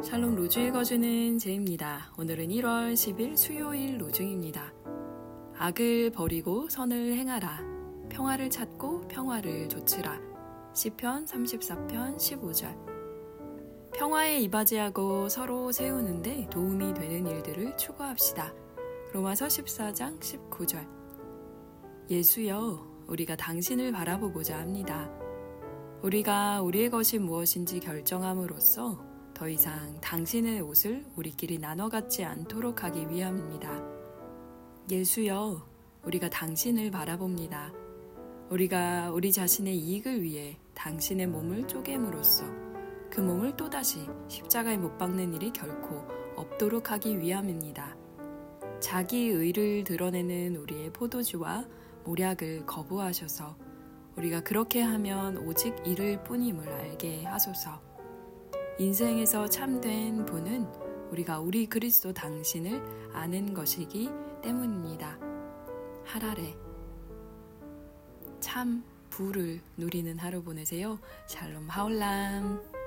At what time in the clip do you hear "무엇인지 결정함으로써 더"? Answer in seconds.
27.18-29.48